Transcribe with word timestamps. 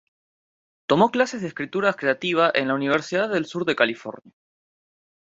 Tomó 0.87 1.11
clases 1.11 1.41
de 1.41 1.47
escritura 1.49 1.93
creativa 1.93 2.49
en 2.55 2.69
la 2.69 2.73
Universidad 2.73 3.29
del 3.29 3.45
Sur 3.45 3.65
de 3.65 3.75
California. 3.75 4.33